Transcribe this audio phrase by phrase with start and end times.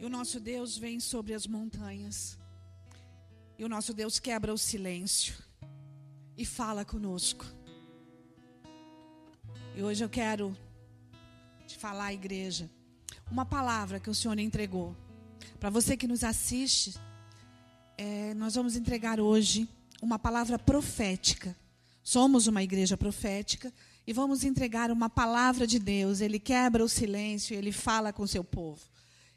[0.00, 2.38] E o nosso Deus vem sobre as montanhas.
[3.58, 5.34] E o nosso Deus quebra o silêncio
[6.38, 7.44] e fala conosco.
[9.76, 10.56] E hoje eu quero
[11.66, 12.70] te falar, igreja,
[13.30, 14.96] uma palavra que o Senhor entregou.
[15.58, 16.98] Para você que nos assiste,
[17.98, 19.68] é, nós vamos entregar hoje
[20.00, 21.54] uma palavra profética.
[22.02, 23.70] Somos uma igreja profética
[24.06, 26.22] e vamos entregar uma palavra de Deus.
[26.22, 28.80] Ele quebra o silêncio, ele fala com o seu povo.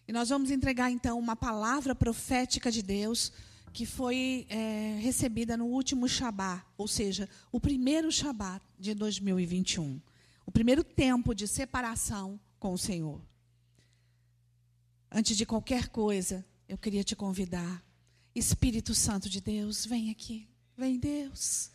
[0.07, 3.31] E nós vamos entregar então uma palavra profética de Deus
[3.73, 9.99] que foi é, recebida no último Shabat, ou seja, o primeiro Shabat de 2021,
[10.45, 13.19] o primeiro tempo de separação com o Senhor.
[15.11, 17.83] Antes de qualquer coisa, eu queria te convidar,
[18.35, 20.47] Espírito Santo de Deus, vem aqui,
[20.77, 21.71] vem Deus,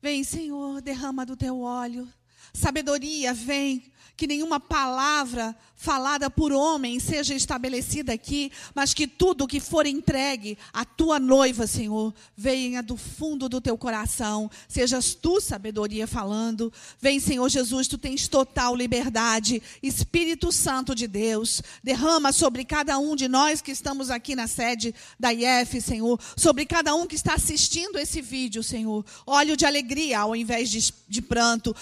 [0.00, 2.08] vem Senhor, derrama do teu óleo,
[2.52, 9.60] sabedoria vem que nenhuma palavra falada por homem seja estabelecida aqui, mas que tudo que
[9.60, 16.06] for entregue à tua noiva, Senhor, venha do fundo do teu coração, sejas tu, sabedoria,
[16.06, 16.72] falando.
[16.98, 19.62] Vem, Senhor Jesus, tu tens total liberdade.
[19.82, 24.94] Espírito Santo de Deus, derrama sobre cada um de nós que estamos aqui na sede
[25.20, 29.04] da IF, Senhor, sobre cada um que está assistindo esse vídeo, Senhor.
[29.26, 31.76] Óleo de alegria ao invés de, de pranto,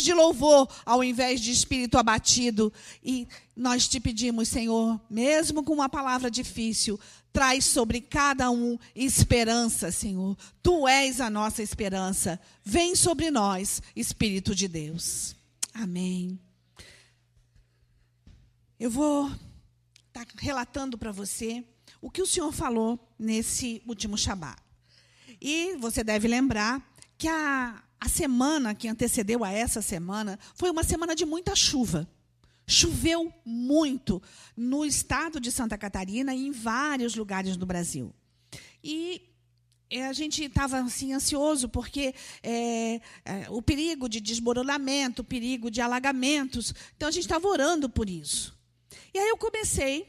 [0.00, 2.72] de louvor ao invés de espírito abatido.
[3.02, 3.26] E
[3.56, 7.00] nós te pedimos, Senhor, mesmo com uma palavra difícil,
[7.32, 10.36] traz sobre cada um esperança, Senhor.
[10.62, 12.40] Tu és a nossa esperança.
[12.64, 15.34] Vem sobre nós, Espírito de Deus.
[15.74, 16.38] Amém.
[18.78, 19.26] Eu vou
[20.08, 21.64] estar tá relatando para você
[22.00, 24.60] o que o Senhor falou nesse último Shabat.
[25.40, 26.82] E você deve lembrar
[27.16, 32.10] que a, a semana que antecedeu a essa semana foi uma semana de muita chuva.
[32.66, 34.20] Choveu muito
[34.56, 38.12] no estado de Santa Catarina e em vários lugares do Brasil.
[38.82, 39.22] E
[39.88, 42.12] é, a gente estava assim ansioso porque
[42.42, 46.74] é, é, o perigo de desmoronamento, o perigo de alagamentos.
[46.96, 48.58] Então a gente estava orando por isso.
[49.14, 50.08] E aí eu comecei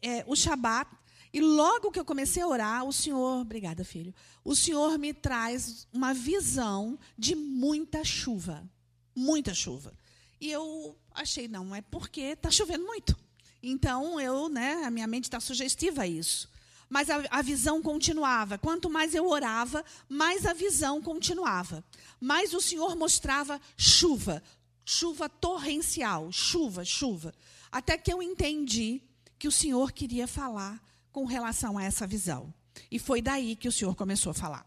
[0.00, 0.88] é, o Shabat
[1.32, 5.86] e logo que eu comecei a orar, o Senhor, obrigada, filho, o Senhor me traz
[5.92, 8.68] uma visão de muita chuva.
[9.14, 9.92] Muita chuva.
[10.40, 13.16] E eu achei, não, é porque está chovendo muito.
[13.62, 16.48] Então, eu, né, a minha mente está sugestiva a isso.
[16.88, 18.56] Mas a, a, visão continuava.
[18.56, 21.84] Quanto mais eu orava, mais a visão continuava.
[22.20, 24.42] Mais o Senhor mostrava chuva,
[24.84, 27.34] chuva torrencial, chuva, chuva.
[27.70, 29.02] Até que eu entendi
[29.38, 30.82] que o Senhor queria falar
[31.18, 32.54] com relação a essa visão.
[32.88, 34.64] E foi daí que o Senhor começou a falar.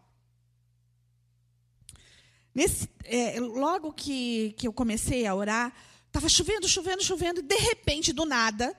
[2.54, 5.74] Nesse, é, logo que, que eu comecei a orar,
[6.08, 8.78] estava chovendo, chovendo, chovendo, e de repente, do nada,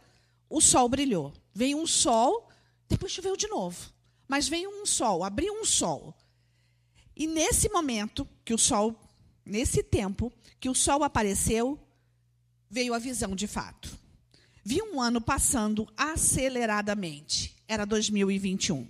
[0.50, 1.32] o sol brilhou.
[1.55, 2.47] Veio um sol,
[2.87, 3.91] depois choveu de novo.
[4.28, 6.15] Mas veio um sol, abriu um sol.
[7.16, 8.94] E nesse momento que o sol,
[9.47, 10.31] nesse tempo
[10.61, 11.81] que o sol apareceu,
[12.69, 13.99] veio a visão de fato.
[14.62, 18.89] Vi um ano passando aceleradamente era 2021.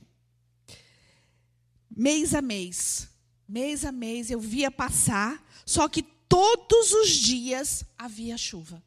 [1.95, 3.09] Mês a mês,
[3.49, 8.83] mês a mês eu via passar, só que todos os dias havia chuva.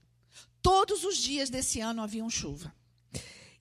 [0.61, 2.73] Todos os dias desse ano haviam chuva.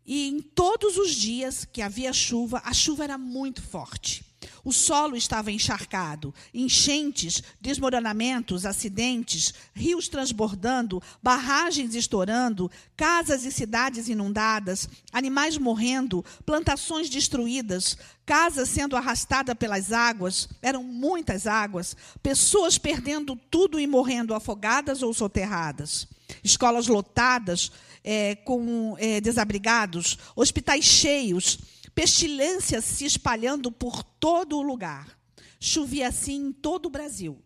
[0.07, 4.25] E em todos os dias que havia chuva, a chuva era muito forte.
[4.65, 14.89] O solo estava encharcado, enchentes, desmoronamentos, acidentes, rios transbordando, barragens estourando, casas e cidades inundadas,
[15.13, 23.79] animais morrendo, plantações destruídas, casas sendo arrastadas pelas águas, eram muitas águas, pessoas perdendo tudo
[23.79, 26.09] e morrendo afogadas ou soterradas,
[26.43, 27.71] escolas lotadas
[28.03, 31.59] é, com é, desabrigados, hospitais cheios
[31.95, 35.19] pestilência se espalhando por todo o lugar.
[35.61, 37.43] Chovia assim em todo o Brasil.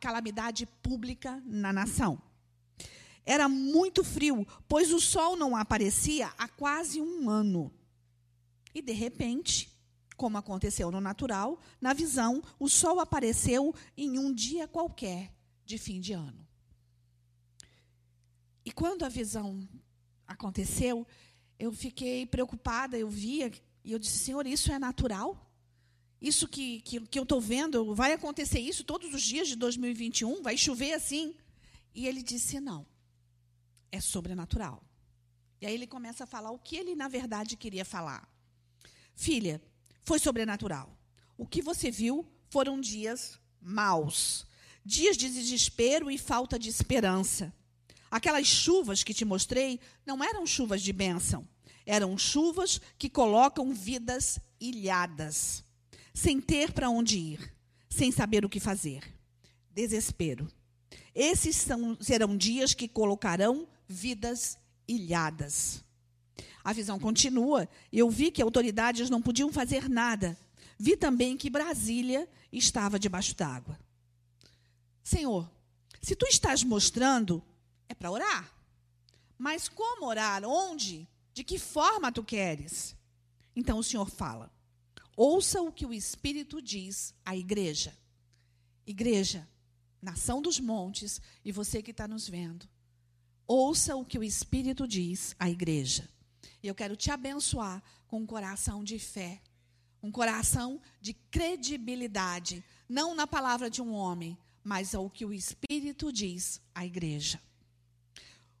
[0.00, 2.20] Calamidade pública na nação.
[3.24, 7.72] Era muito frio, pois o sol não aparecia há quase um ano.
[8.74, 9.70] E, de repente,
[10.16, 15.32] como aconteceu no natural, na visão, o sol apareceu em um dia qualquer
[15.64, 16.46] de fim de ano.
[18.64, 19.68] E quando a visão
[20.26, 21.06] aconteceu,
[21.62, 23.48] eu fiquei preocupada, eu via,
[23.84, 25.48] e eu disse, Senhor, isso é natural?
[26.20, 30.42] Isso que, que, que eu estou vendo, vai acontecer isso todos os dias de 2021?
[30.42, 31.36] Vai chover assim?
[31.94, 32.84] E ele disse, não,
[33.92, 34.82] é sobrenatural.
[35.60, 38.28] E aí ele começa a falar o que ele, na verdade, queria falar.
[39.14, 39.62] Filha,
[40.02, 40.98] foi sobrenatural.
[41.38, 44.44] O que você viu foram dias maus,
[44.84, 47.54] dias de desespero e falta de esperança.
[48.10, 51.48] Aquelas chuvas que te mostrei não eram chuvas de bênção,
[51.84, 55.64] Eram chuvas que colocam vidas ilhadas,
[56.14, 57.54] sem ter para onde ir,
[57.88, 59.02] sem saber o que fazer.
[59.70, 60.50] Desespero.
[61.14, 64.56] Esses são, serão dias que colocarão vidas
[64.86, 65.84] ilhadas.
[66.64, 67.68] A visão continua.
[67.92, 70.38] Eu vi que autoridades não podiam fazer nada.
[70.78, 73.78] Vi também que Brasília estava debaixo d'água.
[75.02, 75.50] Senhor,
[76.00, 77.42] se tu estás mostrando,
[77.88, 78.52] é para orar.
[79.36, 80.44] Mas como orar?
[80.44, 81.08] Onde?
[81.32, 82.94] De que forma tu queres?
[83.54, 84.52] Então o Senhor fala:
[85.16, 87.96] ouça o que o Espírito diz à igreja.
[88.86, 89.48] Igreja,
[90.00, 92.68] nação dos montes, e você que está nos vendo,
[93.46, 96.08] ouça o que o Espírito diz à igreja.
[96.62, 99.40] E eu quero te abençoar com um coração de fé,
[100.02, 106.12] um coração de credibilidade, não na palavra de um homem, mas ao que o Espírito
[106.12, 107.40] diz à igreja.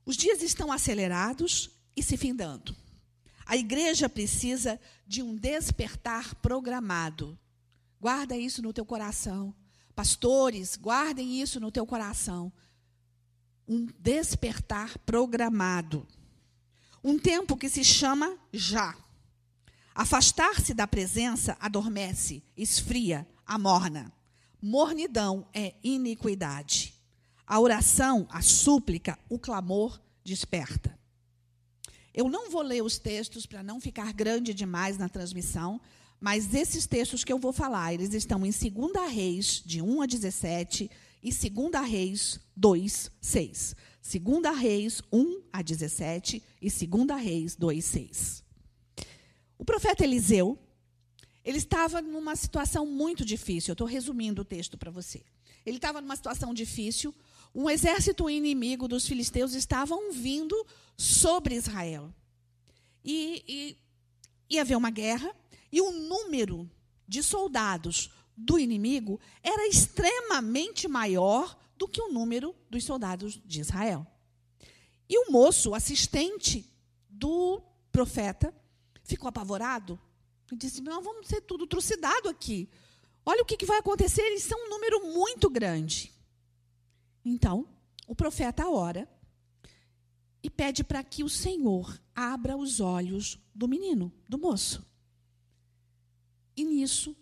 [0.04, 2.74] Os dias estão acelerados e se findando.
[3.44, 7.38] A igreja precisa de um despertar programado.
[8.00, 9.54] Guarda isso no teu coração.
[9.94, 12.52] Pastores, guardem isso no teu coração.
[13.68, 16.06] Um despertar programado.
[17.04, 18.96] Um tempo que se chama já.
[19.94, 24.12] Afastar-se da presença adormece, esfria, amorna.
[24.60, 26.94] Mornidão é iniquidade.
[27.46, 30.98] A oração, a súplica, o clamor desperta.
[32.14, 35.80] Eu não vou ler os textos para não ficar grande demais na transmissão,
[36.20, 40.06] mas esses textos que eu vou falar, eles estão em 2 Reis, de 1 a
[40.06, 40.90] 17,
[41.22, 43.76] e 2 Reis 2, 6.
[44.02, 48.44] 2 Reis 1 a 17 e 2 Reis 2, 6.
[49.58, 50.58] O profeta Eliseu,
[51.44, 53.70] ele estava numa situação muito difícil.
[53.70, 55.22] Eu estou resumindo o texto para você.
[55.64, 57.14] Ele estava numa situação difícil.
[57.54, 60.66] Um exército inimigo dos filisteus estavam vindo
[60.96, 62.12] sobre Israel.
[63.04, 65.34] E, e ia haver uma guerra,
[65.70, 66.70] e o número
[67.06, 74.06] de soldados do inimigo era extremamente maior do que o número dos soldados de Israel.
[75.08, 76.70] E o moço, assistente
[77.08, 78.54] do profeta,
[79.04, 80.00] ficou apavorado
[80.50, 82.68] e disse: Nós vamos ser tudo trucidado aqui.
[83.24, 86.12] Olha o que, que vai acontecer, eles são um número muito grande.
[87.24, 87.66] Então,
[88.06, 89.08] o profeta ora
[90.42, 94.84] e pede para que o Senhor abra os olhos do menino, do moço.
[96.56, 97.16] E nisso,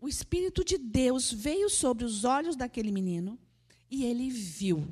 [0.00, 3.38] o Espírito de Deus veio sobre os olhos daquele menino
[3.90, 4.86] e ele viu.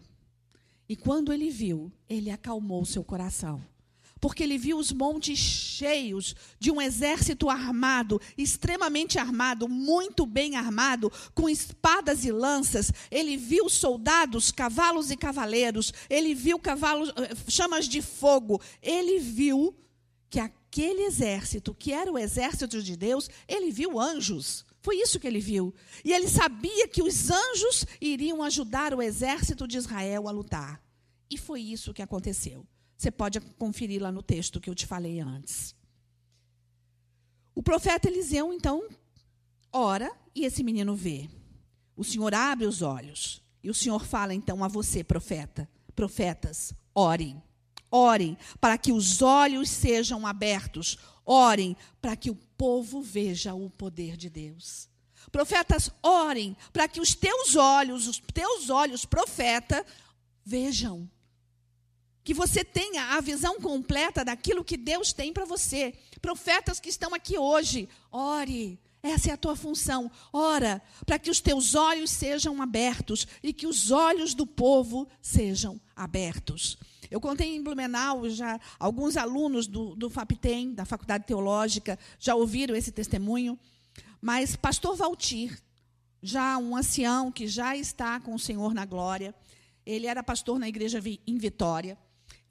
[0.89, 3.63] E quando ele viu, ele acalmou seu coração.
[4.21, 11.13] Porque ele viu os montes cheios de um exército armado, extremamente armado, muito bem armado,
[11.35, 12.93] com espadas e lanças.
[13.11, 15.93] Ele viu soldados, cavalos e cavaleiros.
[16.09, 18.61] Ele viu cavalos, eh, chamas de fogo.
[18.83, 19.75] Ele viu
[20.31, 24.65] que aquele exército, que era o exército de Deus, ele viu anjos.
[24.81, 25.75] Foi isso que ele viu.
[26.05, 30.83] E ele sabia que os anjos iriam ajudar o exército de Israel a lutar.
[31.31, 32.67] E foi isso que aconteceu.
[32.99, 35.73] Você pode conferir lá no texto que eu te falei antes.
[37.55, 38.89] O profeta Eliseu, então,
[39.73, 41.31] ora e esse menino vê.
[41.97, 43.41] O Senhor abre os olhos.
[43.63, 47.41] E o Senhor fala então a você, profeta: profetas, orem.
[47.89, 50.99] Orem para que os olhos sejam abertos.
[51.25, 54.89] Orem para que o povo veja o poder de Deus.
[55.31, 59.87] Profetas, orem para que os teus olhos, os teus olhos, profeta,
[60.45, 61.09] vejam.
[62.29, 65.95] Que você tenha a visão completa daquilo que Deus tem para você.
[66.21, 68.79] Profetas que estão aqui hoje, ore.
[69.03, 70.11] Essa é a tua função.
[70.31, 75.81] Ora, para que os teus olhos sejam abertos e que os olhos do povo sejam
[75.97, 76.77] abertos.
[77.11, 82.77] Eu contei em Blumenau, já alguns alunos do, do FAPTEM, da Faculdade Teológica, já ouviram
[82.77, 83.59] esse testemunho.
[84.21, 85.59] Mas pastor Valtir,
[86.23, 89.35] já um ancião que já está com o Senhor na glória,
[89.87, 91.97] ele era pastor na igreja em Vitória,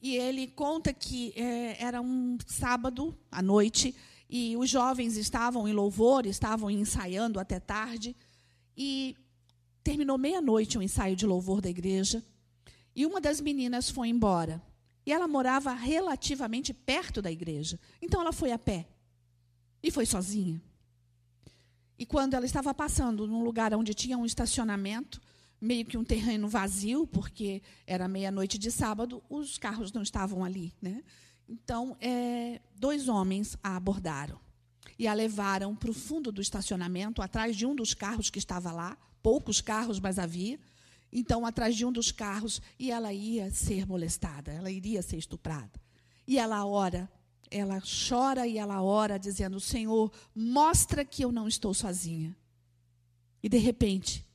[0.02, 3.96] e ele conta que é, era um sábado à noite,
[4.30, 8.16] e os jovens estavam em louvor, estavam ensaiando até tarde,
[8.76, 9.16] e
[9.84, 12.24] terminou meia-noite o ensaio de louvor da igreja.
[12.96, 14.62] E uma das meninas foi embora.
[15.06, 17.80] E ela morava relativamente perto da igreja.
[18.02, 18.88] Então ela foi a pé.
[19.82, 20.62] E foi sozinha.
[21.98, 25.22] E quando ela estava passando num lugar onde tinha um estacionamento,
[25.60, 30.74] meio que um terreno vazio, porque era meia-noite de sábado, os carros não estavam ali.
[30.82, 31.04] Né?
[31.48, 34.40] Então, é, dois homens a abordaram
[34.98, 38.72] e a levaram para o fundo do estacionamento, atrás de um dos carros que estava
[38.72, 38.98] lá.
[39.22, 40.60] Poucos carros, mas havia
[41.12, 45.72] então atrás de um dos carros e ela ia ser molestada, ela iria ser estuprada.
[46.28, 47.10] E ela ora
[47.50, 52.36] ela chora e ela ora, dizendo: Senhor, mostra que eu não estou sozinha.
[53.42, 54.26] E de repente,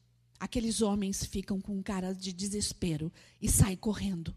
[0.42, 4.36] aqueles homens ficam com cara de desespero e saem correndo.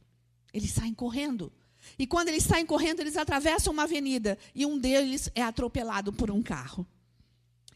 [0.54, 1.52] Eles saem correndo.
[1.98, 6.30] E quando eles saem correndo, eles atravessam uma avenida e um deles é atropelado por
[6.30, 6.86] um carro.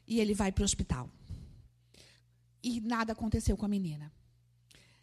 [0.06, 1.10] E ele vai para o hospital.
[2.62, 4.14] E nada aconteceu com a menina.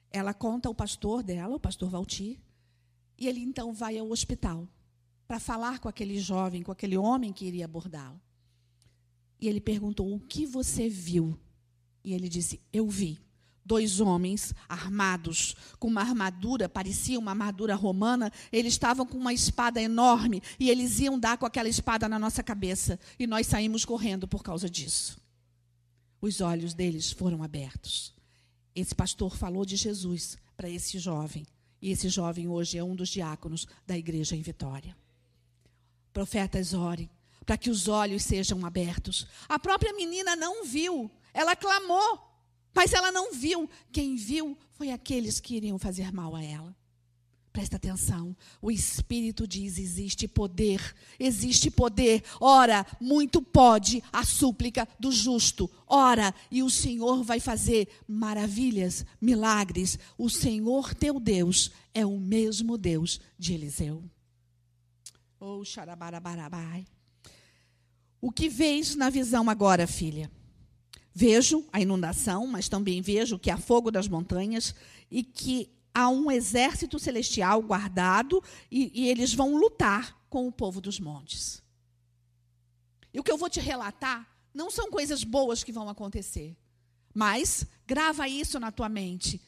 [0.09, 2.38] Ela conta ao pastor dela, o pastor Valtir,
[3.18, 4.68] e ele então vai ao hospital
[5.26, 8.21] para falar com aquele jovem, com aquele homem que iria abordá-la.
[9.40, 11.37] E ele perguntou: O que você viu?
[12.06, 13.18] E ele disse: Eu vi
[13.64, 19.82] dois homens armados com uma armadura, parecia uma armadura romana, eles estavam com uma espada
[19.82, 24.28] enorme e eles iam dar com aquela espada na nossa cabeça e nós saímos correndo
[24.28, 25.20] por causa disso.
[26.20, 28.14] Os olhos deles foram abertos.
[28.72, 31.44] Esse pastor falou de Jesus para esse jovem
[31.82, 34.96] e esse jovem hoje é um dos diáconos da igreja em Vitória.
[36.12, 37.10] Profetas, orem
[37.46, 39.26] para que os olhos sejam abertos.
[39.48, 42.18] A própria menina não viu, ela clamou,
[42.74, 43.68] mas ela não viu.
[43.92, 46.74] Quem viu foi aqueles que iriam fazer mal a ela.
[47.52, 48.34] Presta atenção.
[48.60, 52.24] O Espírito diz: existe poder, existe poder.
[52.40, 55.70] Ora, muito pode a súplica do justo.
[55.86, 59.98] Ora, e o Senhor vai fazer maravilhas, milagres.
[60.16, 64.02] O Senhor teu Deus é o mesmo Deus de Eliseu.
[65.38, 66.86] Oh, xarabarabai.
[68.22, 70.30] O que vês na visão agora, filha?
[71.18, 74.75] Vejo a inundação, mas também vejo que há fogo das montanhas
[75.11, 80.78] e que há um exército celestial guardado e, e eles vão lutar com o povo
[80.78, 81.62] dos montes.
[83.14, 86.54] E o que eu vou te relatar não são coisas boas que vão acontecer,
[87.14, 89.40] mas grava isso na tua mente.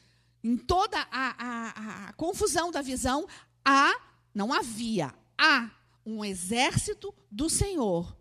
[0.43, 3.27] Em toda a, a, a confusão da visão,
[3.63, 3.93] há,
[4.33, 5.69] não havia, há
[6.03, 8.17] um exército do Senhor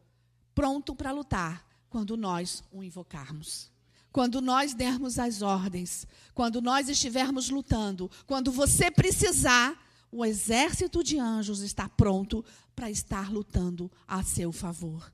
[0.54, 3.70] pronto para lutar quando nós o invocarmos.
[4.10, 9.78] Quando nós dermos as ordens, quando nós estivermos lutando, quando você precisar,
[10.10, 15.12] o exército de anjos está pronto para estar lutando a seu favor.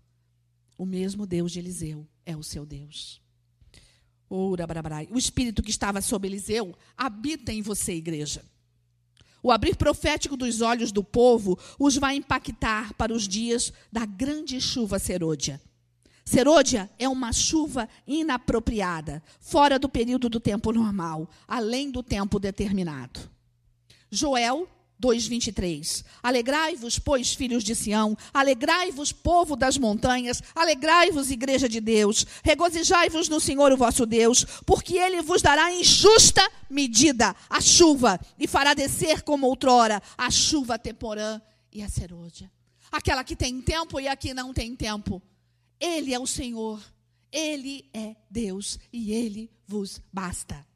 [0.79, 3.21] O mesmo Deus de Eliseu é o seu Deus.
[4.29, 8.45] O espírito que estava sobre Eliseu habita em você, igreja.
[9.43, 14.61] O abrir profético dos olhos do povo os vai impactar para os dias da grande
[14.61, 15.61] chuva serôdia.
[16.25, 23.21] Serôdia é uma chuva inapropriada, fora do período do tempo normal, além do tempo determinado.
[24.11, 26.05] Joel 2:23.
[26.23, 33.39] Alegrai-vos, pois, filhos de Sião, alegrai-vos, povo das montanhas, alegrai-vos, igreja de Deus, regozijai-vos no
[33.39, 38.73] Senhor, o vosso Deus, porque ele vos dará em justa medida a chuva e fará
[38.73, 41.41] descer como outrora a chuva temporã
[41.71, 42.51] e a serôdia.
[42.91, 45.21] Aquela que tem tempo e a que não tem tempo.
[45.85, 46.83] Ele é o Senhor,
[47.31, 50.67] ele é Deus e ele vos basta.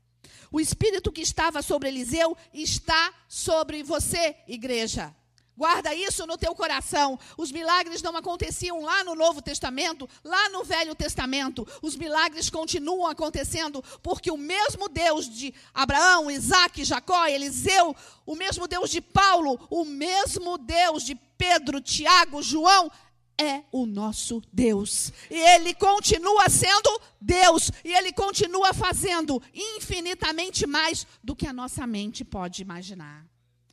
[0.53, 5.15] O espírito que estava sobre Eliseu está sobre você, igreja.
[5.57, 7.19] Guarda isso no teu coração.
[7.39, 11.67] Os milagres não aconteciam lá no Novo Testamento, lá no Velho Testamento.
[11.81, 17.97] Os milagres continuam acontecendo porque o mesmo Deus de Abraão, Isaac, Jacó, Eliseu,
[18.27, 22.91] o mesmo Deus de Paulo, o mesmo Deus de Pedro, Tiago, João,
[23.39, 25.13] é o nosso Deus.
[25.31, 27.71] E Ele continua sendo Deus.
[27.85, 33.25] E Ele continua fazendo infinitamente mais do que a nossa mente pode imaginar.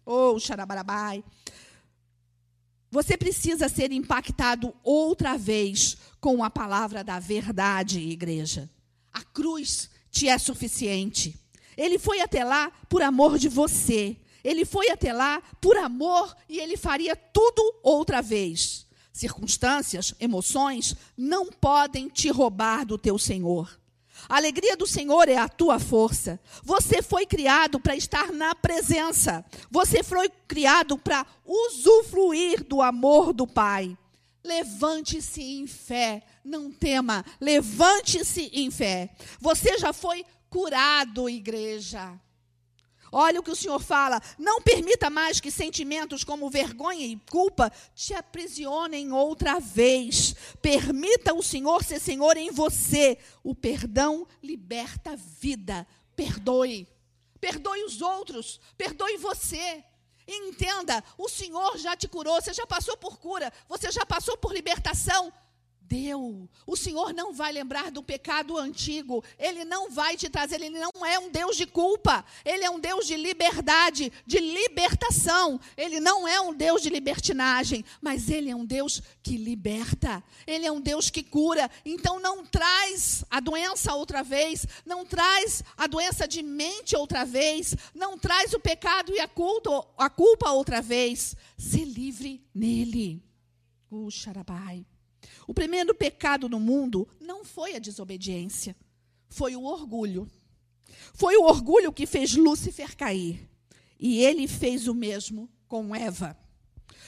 [0.05, 1.24] Oh, xarabarabai.
[2.91, 8.69] Você precisa ser impactado outra vez com a palavra da verdade, igreja.
[9.12, 11.38] A cruz te é suficiente.
[11.75, 14.15] Ele foi até lá por amor de você.
[14.43, 18.85] Ele foi até lá por amor e ele faria tudo outra vez
[19.15, 23.79] circunstâncias, emoções, não podem te roubar do teu Senhor.
[24.27, 26.38] A alegria do Senhor é a tua força.
[26.63, 29.45] Você foi criado para estar na presença.
[29.72, 33.98] Você foi criado para usufruir do amor do Pai.
[34.43, 39.15] Levante-se em fé, não tema, levante-se em fé.
[39.39, 42.19] Você já foi curado, igreja.
[43.17, 47.72] Olha o que o Senhor fala: não permita mais que sentimentos como vergonha e culpa
[47.95, 50.36] te aprisionem outra vez.
[50.62, 53.17] Permita o Senhor ser Senhor em você.
[53.41, 55.88] O perdão liberta a vida.
[56.13, 56.89] Perdoe.
[57.39, 58.60] Perdoe os outros.
[58.77, 59.81] Perdoe você.
[60.27, 64.51] Entenda, o Senhor já te curou, você já passou por cura, você já passou por
[64.51, 65.31] libertação.
[65.88, 66.50] Deu.
[66.65, 69.24] O Senhor não vai lembrar do pecado antigo.
[69.38, 70.56] Ele não vai te trazer.
[70.56, 72.25] Ele não é um Deus de culpa.
[72.44, 75.60] Ele é um Deus de liberdade, de libertação.
[75.77, 80.24] Ele não é um Deus de libertinagem, mas ele é um Deus que liberta.
[80.46, 81.70] Ele é um Deus que cura.
[81.86, 84.65] Então não traz a doença outra vez.
[84.86, 87.75] Não traz a doença de mente outra vez.
[87.94, 91.36] Não traz o pecado e a culpa, a culpa outra vez.
[91.58, 93.24] Se livre nele.
[93.89, 94.86] O xarabai.
[95.48, 98.75] O primeiro pecado no mundo não foi a desobediência,
[99.27, 100.29] foi o orgulho.
[101.13, 103.50] Foi o orgulho que fez Lúcifer cair.
[104.00, 106.38] E ele fez o mesmo com Eva.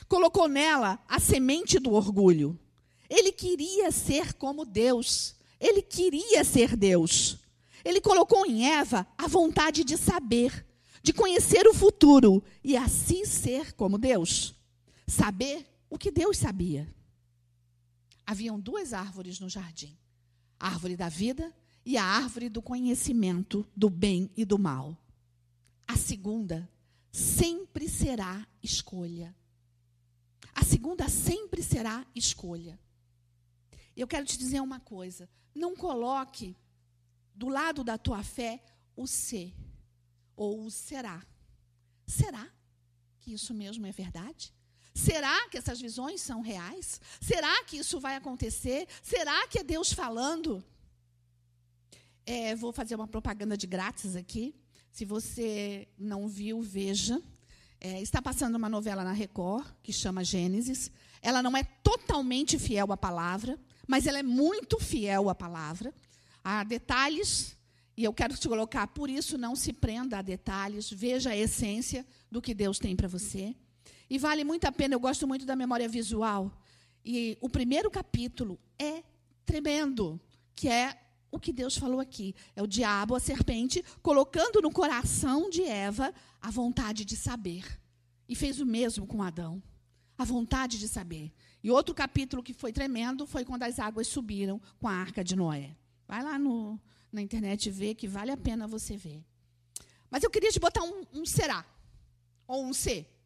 [0.07, 2.57] Colocou nela a semente do orgulho.
[3.09, 5.35] Ele queria ser como Deus.
[5.59, 7.37] Ele queria ser Deus.
[7.83, 10.65] Ele colocou em Eva a vontade de saber,
[11.01, 14.55] de conhecer o futuro e assim ser como Deus.
[15.07, 16.87] Saber o que Deus sabia
[18.27, 19.97] haviam duas árvores no jardim:
[20.59, 21.55] a árvore da vida
[21.85, 24.97] e a árvore do conhecimento do bem e do mal.
[25.87, 26.69] A segunda
[27.09, 29.33] sempre será escolha.
[30.53, 32.77] A segunda sempre será escolha.
[33.95, 36.57] Eu quero te dizer uma coisa: não coloque
[37.33, 38.61] do lado da tua fé
[38.95, 39.55] o ser
[40.35, 41.25] ou o será.
[42.05, 42.51] Será
[43.21, 44.53] que isso mesmo é verdade?
[44.97, 46.99] Será que essas visões são reais?
[47.21, 48.87] Será que isso vai acontecer?
[49.03, 50.63] Será que é Deus falando?
[52.25, 54.55] É, vou fazer uma propaganda de grátis aqui.
[54.91, 57.21] Se você não viu, veja.
[57.79, 60.91] É, está passando uma novela na Record que chama Gênesis.
[61.21, 65.93] Ela não é totalmente fiel à palavra, mas ela é muito fiel à palavra.
[66.43, 67.55] Há detalhes,
[67.95, 72.03] e eu quero te colocar, por isso não se prenda a detalhes, veja a essência
[72.31, 73.55] do que Deus tem para você.
[74.09, 76.51] E vale muito a pena, eu gosto muito da memória visual.
[77.03, 79.03] E o primeiro capítulo é
[79.45, 80.19] tremendo,
[80.55, 80.97] que é
[81.31, 82.35] o que Deus falou aqui.
[82.55, 87.65] É o diabo, a serpente, colocando no coração de Eva a vontade de saber.
[88.27, 89.61] E fez o mesmo com Adão.
[90.17, 91.31] A vontade de saber.
[91.63, 95.35] E outro capítulo que foi tremendo foi quando as águas subiram com a arca de
[95.35, 95.75] Noé.
[96.07, 96.79] Vai lá no,
[97.11, 99.23] na internet ver que vale a pena você ver.
[100.09, 101.65] Mas eu queria te botar um, um será.
[102.47, 103.16] Ou um ser.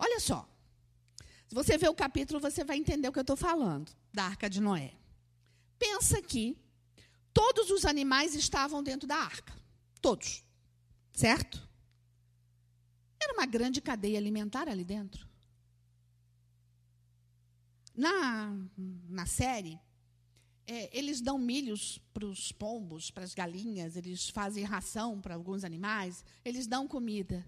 [0.00, 0.48] Olha só.
[1.46, 4.48] Se você ver o capítulo, você vai entender o que eu estou falando da arca
[4.48, 4.94] de Noé.
[5.78, 6.56] Pensa que
[7.34, 9.52] todos os animais estavam dentro da arca.
[10.00, 10.42] Todos.
[11.12, 11.68] Certo?
[13.22, 15.28] Era uma grande cadeia alimentar ali dentro.
[17.94, 18.56] Na,
[19.06, 19.78] na série,
[20.66, 25.62] é, eles dão milhos para os pombos, para as galinhas, eles fazem ração para alguns
[25.62, 27.46] animais, eles dão comida.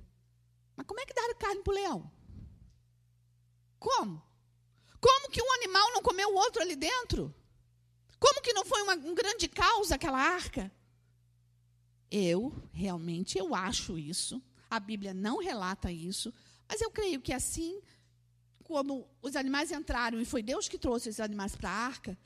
[0.76, 2.21] Mas como é que dá carne para o leão?
[3.82, 4.22] Como?
[5.00, 7.34] Como que um animal não comeu o outro ali dentro?
[8.16, 10.70] Como que não foi uma, um grande caos aquela arca?
[12.08, 14.40] Eu, realmente, eu acho isso.
[14.70, 16.32] A Bíblia não relata isso.
[16.68, 17.82] Mas eu creio que assim
[18.62, 22.16] como os animais entraram e foi Deus que trouxe os animais para a arca,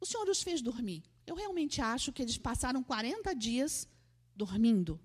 [0.00, 1.02] o Senhor os fez dormir.
[1.26, 3.88] Eu realmente acho que eles passaram 40 dias
[4.36, 5.00] dormindo.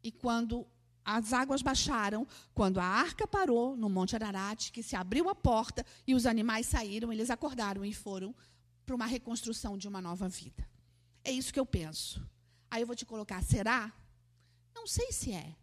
[0.00, 0.64] E quando
[1.10, 5.84] as águas baixaram, quando a arca parou no Monte Ararat, que se abriu a porta
[6.06, 8.34] e os animais saíram, eles acordaram e foram
[8.84, 10.68] para uma reconstrução de uma nova vida.
[11.24, 12.22] É isso que eu penso.
[12.70, 13.90] Aí eu vou te colocar, será?
[14.74, 15.56] Não sei se é.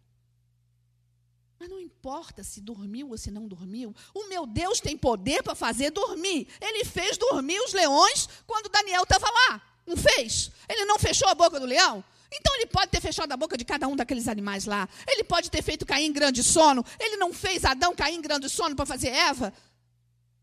[1.59, 3.93] Mas não importa se dormiu ou se não dormiu.
[4.15, 6.47] O meu Deus tem poder para fazer dormir.
[6.59, 9.61] Ele fez dormir os leões quando Daniel estava lá.
[9.85, 10.49] Não fez?
[10.67, 12.03] Ele não fechou a boca do leão?
[12.31, 14.87] Então ele pode ter fechado a boca de cada um daqueles animais lá.
[15.07, 16.85] Ele pode ter feito cair em grande sono.
[16.99, 19.53] Ele não fez Adão cair em grande sono para fazer Eva.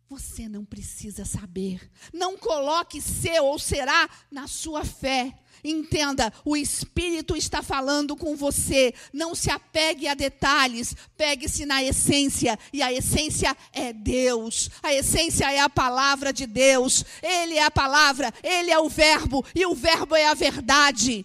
[0.09, 1.91] Você não precisa saber.
[2.13, 5.35] Não coloque ser ou será na sua fé.
[5.65, 8.93] Entenda, o Espírito está falando com você.
[9.13, 12.59] Não se apegue a detalhes, pegue-se na essência.
[12.73, 14.69] E a essência é Deus.
[14.83, 17.05] A essência é a palavra de Deus.
[17.23, 21.25] Ele é a palavra, ele é o Verbo, e o Verbo é a verdade.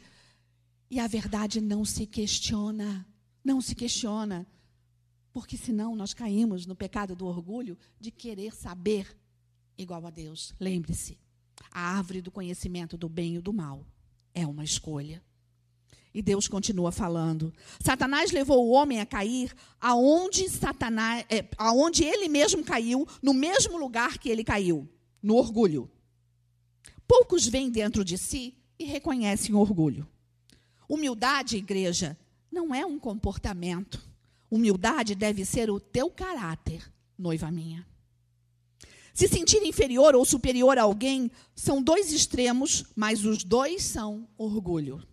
[0.89, 3.06] E a verdade não se questiona.
[3.43, 4.47] Não se questiona.
[5.34, 9.15] Porque senão nós caímos no pecado do orgulho de querer saber
[9.78, 10.54] igual a Deus.
[10.60, 11.19] Lembre-se,
[11.71, 13.86] a árvore do conhecimento do bem e do mal
[14.34, 15.21] é uma escolha.
[16.13, 17.54] E Deus continua falando.
[17.80, 23.78] Satanás levou o homem a cair aonde Satanás, é, aonde ele mesmo caiu, no mesmo
[23.78, 24.89] lugar que ele caiu,
[25.21, 25.89] no orgulho.
[27.08, 30.08] Poucos vêm dentro de si e reconhecem o orgulho.
[30.88, 32.17] Humildade, igreja,
[32.52, 34.02] não é um comportamento.
[34.50, 37.86] Humildade deve ser o teu caráter, noiva minha.
[39.13, 45.04] Se sentir inferior ou superior a alguém são dois extremos, mas os dois são orgulho.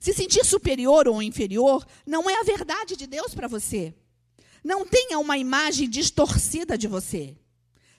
[0.00, 3.94] Se sentir superior ou inferior não é a verdade de Deus para você.
[4.64, 7.36] Não tenha uma imagem distorcida de você.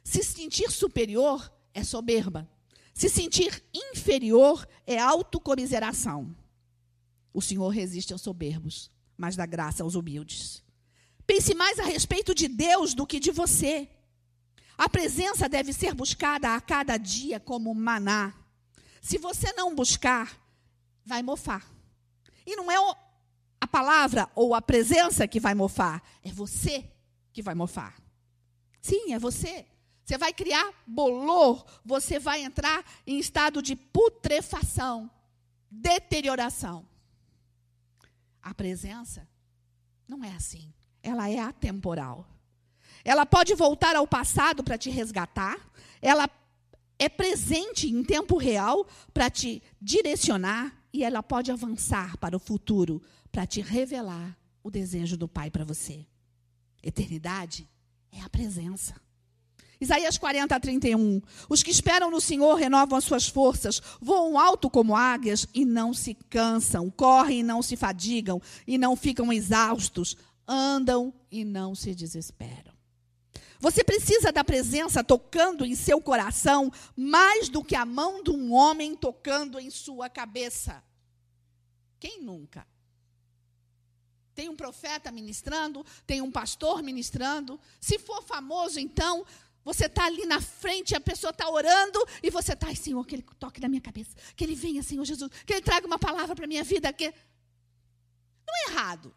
[0.03, 2.45] Se sentir superior é soberba.
[2.93, 6.35] Se sentir inferior é autocomiseração.
[7.33, 10.63] O Senhor resiste aos soberbos, mas dá graça aos humildes.
[11.25, 13.89] Pense mais a respeito de Deus do que de você.
[14.77, 18.33] A presença deve ser buscada a cada dia como maná.
[19.01, 20.39] Se você não buscar,
[21.05, 21.65] vai mofar.
[22.45, 22.75] E não é
[23.59, 26.89] a palavra ou a presença que vai mofar, é você
[27.31, 27.95] que vai mofar.
[28.81, 29.65] Sim, é você.
[30.03, 35.09] Você vai criar bolor, você vai entrar em estado de putrefação,
[35.71, 36.85] deterioração.
[38.43, 39.27] A presença
[40.07, 40.73] não é assim.
[41.01, 42.27] Ela é atemporal.
[43.03, 45.57] Ela pode voltar ao passado para te resgatar.
[46.01, 46.29] Ela
[46.99, 50.77] é presente em tempo real para te direcionar.
[50.91, 53.01] E ela pode avançar para o futuro
[53.31, 56.05] para te revelar o desejo do Pai para você.
[56.83, 57.67] Eternidade
[58.11, 59.02] é a presença.
[59.83, 61.21] Isaías 40, 31.
[61.49, 65.93] Os que esperam no Senhor renovam as suas forças, voam alto como águias e não
[65.93, 70.15] se cansam, correm e não se fadigam, e não ficam exaustos,
[70.47, 72.73] andam e não se desesperam.
[73.59, 78.53] Você precisa da presença tocando em seu coração mais do que a mão de um
[78.53, 80.83] homem tocando em sua cabeça.
[81.99, 82.65] Quem nunca?
[84.35, 87.59] Tem um profeta ministrando, tem um pastor ministrando.
[87.79, 89.25] Se for famoso, então,
[89.63, 93.25] você está ali na frente, a pessoa está orando e você está, Senhor, que Ele
[93.39, 96.45] toque na minha cabeça, que Ele venha, Senhor Jesus, que Ele traga uma palavra para
[96.45, 96.91] a minha vida.
[96.91, 97.13] Que...
[98.45, 99.15] Não é errado.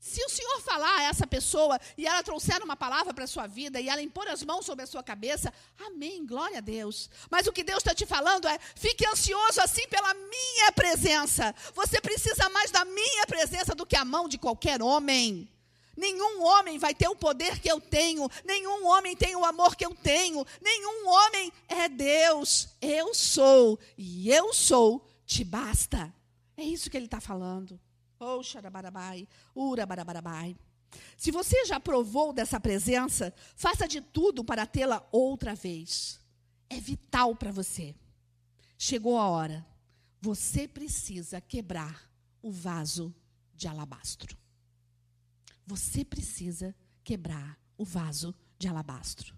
[0.00, 3.46] Se o Senhor falar a essa pessoa e ela trouxer uma palavra para a sua
[3.46, 7.10] vida e ela impor as mãos sobre a sua cabeça, amém, glória a Deus.
[7.30, 11.54] Mas o que Deus está te falando é: fique ansioso assim pela minha presença.
[11.74, 15.48] Você precisa mais da minha presença do que a mão de qualquer homem.
[15.98, 19.84] Nenhum homem vai ter o poder que eu tenho, nenhum homem tem o amor que
[19.84, 22.68] eu tenho, nenhum homem é Deus.
[22.80, 26.14] Eu sou, e eu sou, te basta.
[26.56, 27.80] É isso que ele está falando.
[28.20, 30.56] Oh, xarabarabai, urabarabai.
[31.16, 36.20] Se você já provou dessa presença, faça de tudo para tê-la outra vez.
[36.70, 37.92] É vital para você.
[38.78, 39.66] Chegou a hora.
[40.20, 42.08] Você precisa quebrar
[42.40, 43.12] o vaso
[43.52, 44.38] de alabastro.
[45.68, 49.36] Você precisa quebrar o vaso de alabastro.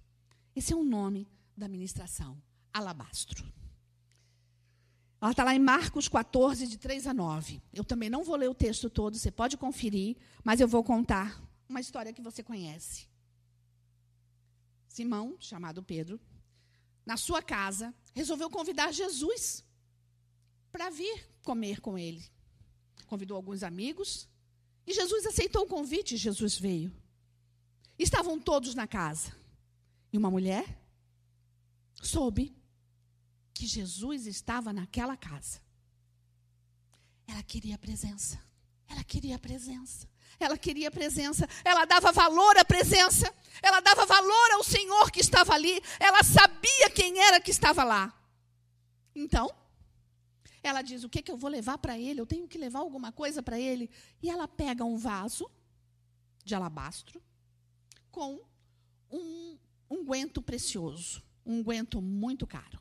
[0.54, 2.40] Esse é o nome da ministração,
[2.72, 3.44] alabastro.
[5.20, 7.60] Ela está lá em Marcos 14, de 3 a 9.
[7.72, 11.42] Eu também não vou ler o texto todo, você pode conferir, mas eu vou contar
[11.68, 13.08] uma história que você conhece.
[14.86, 16.20] Simão, chamado Pedro,
[17.04, 19.64] na sua casa, resolveu convidar Jesus
[20.70, 22.24] para vir comer com ele.
[23.08, 24.29] Convidou alguns amigos
[24.90, 26.16] e Jesus aceitou o convite.
[26.16, 26.92] Jesus veio.
[27.96, 29.32] Estavam todos na casa.
[30.12, 30.64] E uma mulher
[32.02, 32.56] soube
[33.54, 35.60] que Jesus estava naquela casa.
[37.26, 38.42] Ela queria presença.
[38.88, 40.08] Ela queria presença.
[40.40, 41.48] Ela queria presença.
[41.64, 43.32] Ela dava valor à presença.
[43.62, 45.80] Ela dava valor ao Senhor que estava ali.
[46.00, 48.12] Ela sabia quem era que estava lá.
[49.14, 49.54] Então,
[50.62, 52.20] ela diz: O que, é que eu vou levar para ele?
[52.20, 53.90] Eu tenho que levar alguma coisa para ele.
[54.22, 55.50] E ela pega um vaso
[56.44, 57.22] de alabastro
[58.10, 58.40] com
[59.10, 62.80] um unguento precioso, um unguento muito caro.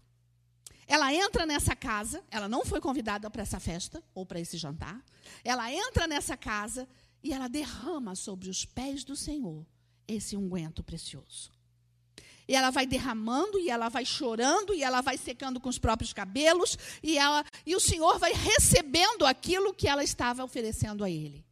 [0.88, 5.04] Ela entra nessa casa, ela não foi convidada para essa festa ou para esse jantar.
[5.44, 6.90] Ela entra nessa casa
[7.24, 9.66] e ela derrama sobre os pés do Senhor
[10.08, 11.52] esse unguento precioso.
[12.50, 16.12] E ela vai derramando, e ela vai chorando, e ela vai secando com os próprios
[16.12, 21.46] cabelos, e, ela, e o Senhor vai recebendo aquilo que ela estava oferecendo a ele.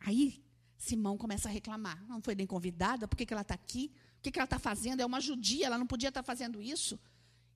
[0.00, 0.42] Aí,
[0.78, 2.02] Simão começa a reclamar.
[2.08, 3.92] Não foi nem convidada, por que, que ela está aqui?
[4.16, 5.00] O que, que ela está fazendo?
[5.00, 6.98] É uma judia, ela não podia estar tá fazendo isso.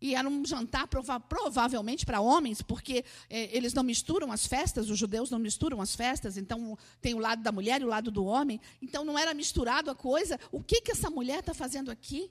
[0.05, 4.91] E era um jantar prova provavelmente para homens, porque é, eles não misturam as festas,
[4.91, 8.11] os judeus não misturam as festas, então tem o lado da mulher e o lado
[8.11, 8.61] do homem.
[8.83, 10.39] Então não era misturado a coisa.
[10.53, 12.31] O que, que essa mulher está fazendo aqui?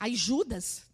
[0.00, 0.86] Aí Judas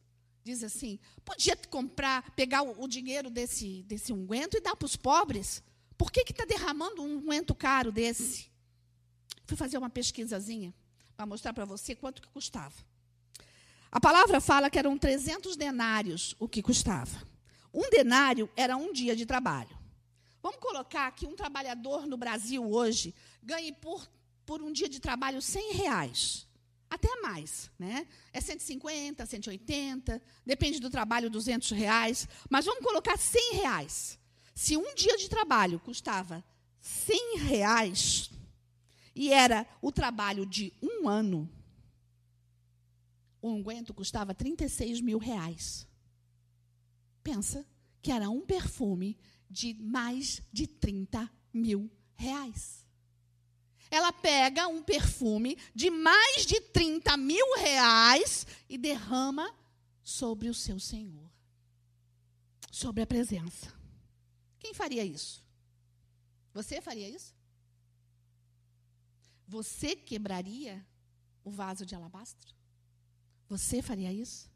[0.43, 4.97] diz assim: podia comprar, pegar o, o dinheiro desse, desse unguento e dar para os
[4.97, 5.63] pobres.
[5.97, 8.51] Por que está derramando um unguento caro desse?
[9.47, 10.75] Fui fazer uma pesquisazinha
[11.17, 12.75] para mostrar para você quanto que custava.
[13.93, 17.27] A palavra fala que eram 300 denários o que custava.
[17.75, 19.77] Um denário era um dia de trabalho.
[20.43, 24.09] Vamos colocar que um trabalhador no Brasil hoje ganhe por,
[24.47, 26.47] por um dia de trabalho 100 reais.
[26.89, 28.07] até mais, né?
[28.33, 32.29] É 150, 180, depende do trabalho, 200 reais.
[32.49, 34.19] Mas vamos colocar 100 reais.
[34.55, 36.45] Se um dia de trabalho custava
[36.81, 38.31] 100 reais
[39.15, 41.49] e era o trabalho de um ano,
[43.41, 45.87] o unguento custava 36 mil reais.
[47.23, 47.67] Pensa
[48.03, 52.87] que era um perfume de mais de 30 mil reais.
[53.91, 59.53] Ela pega um perfume de mais de 30 mil reais e derrama
[60.03, 61.29] sobre o seu Senhor,
[62.71, 63.75] sobre a presença.
[64.59, 65.45] Quem faria isso?
[66.53, 67.35] Você faria isso?
[69.49, 70.87] Você quebraria
[71.43, 72.60] o vaso de alabastro?
[73.51, 74.49] Você faria isso?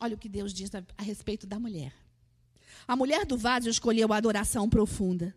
[0.00, 1.94] Olha o que Deus diz a, a respeito da mulher.
[2.86, 5.34] A mulher do vaso escolheu a adoração profunda.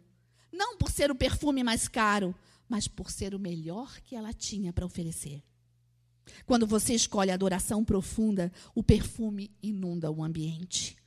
[0.51, 2.35] Não por ser o perfume mais caro,
[2.67, 5.43] mas por ser o melhor que ela tinha para oferecer.
[6.45, 10.97] Quando você escolhe a adoração profunda, o perfume inunda o ambiente.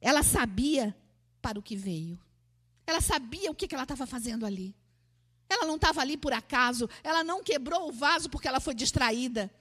[0.00, 0.96] Ela sabia
[1.40, 2.18] para o que veio.
[2.84, 4.74] Ela sabia o que, ela estava fazendo ali.
[5.48, 6.88] Ela não estava ali por acaso.
[7.04, 9.52] Ela não quebrou o vaso porque ela foi distraída.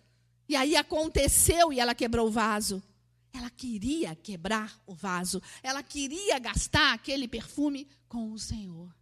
[0.51, 2.83] E aí aconteceu e ela quebrou o vaso.
[3.31, 5.41] Ela queria quebrar o vaso.
[5.63, 8.93] Ela queria gastar aquele perfume com o Senhor.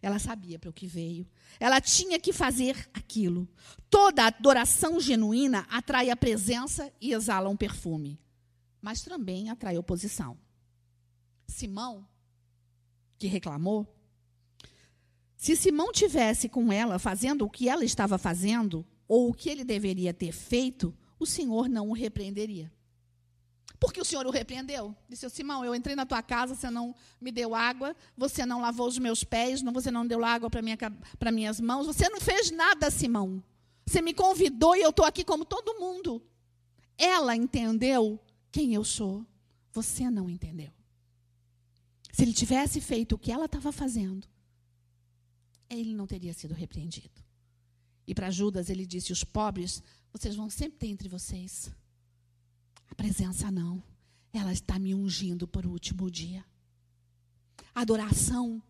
[0.00, 1.28] Ela sabia para o que veio.
[1.58, 3.48] Ela tinha que fazer aquilo.
[3.90, 8.20] Toda adoração genuína atrai a presença e exala um perfume.
[8.80, 10.38] Mas também atrai oposição.
[11.48, 12.06] Simão,
[13.18, 13.92] que reclamou,
[15.36, 19.62] se Simão tivesse com ela fazendo o que ela estava fazendo, ou o que ele
[19.62, 22.72] deveria ter feito, o Senhor não o repreenderia.
[23.78, 24.96] Porque o Senhor o repreendeu.
[25.06, 28.88] Disse, Simão, eu entrei na tua casa, você não me deu água, você não lavou
[28.88, 30.78] os meus pés, você não deu água para minha,
[31.30, 33.44] minhas mãos, você não fez nada, Simão.
[33.84, 36.22] Você me convidou e eu estou aqui como todo mundo.
[36.96, 38.18] Ela entendeu
[38.50, 39.26] quem eu sou.
[39.72, 40.72] Você não entendeu.
[42.10, 44.26] Se ele tivesse feito o que ela estava fazendo,
[45.68, 47.22] ele não teria sido repreendido.
[48.06, 51.70] E para Judas ele disse: Os pobres, vocês vão sempre ter entre vocês.
[52.88, 53.82] A presença não.
[54.32, 56.44] Ela está me ungindo para o último dia.
[57.74, 58.62] Adoração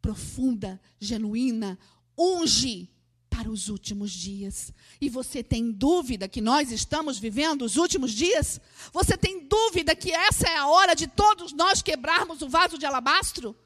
[0.00, 1.78] profunda, genuína,
[2.16, 2.90] unge
[3.30, 4.72] para os últimos dias.
[5.00, 8.60] E você tem dúvida que nós estamos vivendo os últimos dias?
[8.92, 12.86] Você tem dúvida que essa é a hora de todos nós quebrarmos o vaso de
[12.86, 13.56] alabastro?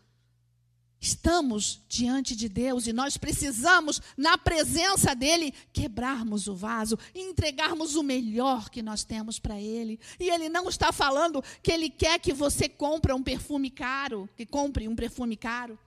[1.01, 7.95] Estamos diante de Deus e nós precisamos, na presença dEle, quebrarmos o vaso e entregarmos
[7.95, 10.01] o melhor que nós temos para Ele.
[10.19, 14.45] E Ele não está falando que Ele quer que você compre um perfume caro, que
[14.45, 15.79] compre um perfume caro.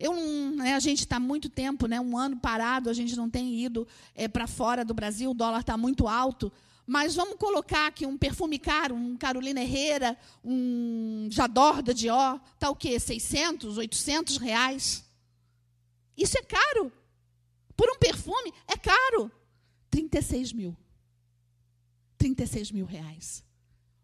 [0.00, 0.14] Eu
[0.54, 3.86] né, a gente está muito tempo, né, um ano parado, a gente não tem ido
[4.14, 6.50] é, para fora do Brasil, o dólar está muito alto.
[6.88, 12.70] Mas vamos colocar aqui um perfume caro, um Carolina Herrera, um Jador da Dior, tá
[12.70, 12.98] o quê?
[12.98, 15.04] 600, 800 reais.
[16.16, 16.90] Isso é caro.
[17.76, 19.30] Por um perfume, é caro.
[19.90, 20.74] 36 mil.
[22.16, 23.44] 36 mil reais.